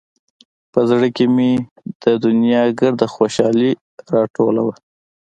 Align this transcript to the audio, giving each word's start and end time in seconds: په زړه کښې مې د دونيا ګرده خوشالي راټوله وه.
په 0.73 0.79
زړه 0.89 1.07
کښې 1.15 1.25
مې 1.35 1.51
د 2.03 2.05
دونيا 2.23 2.63
ګرده 2.79 3.07
خوشالي 3.13 3.71
راټوله 4.13 4.61
وه. 4.67 4.75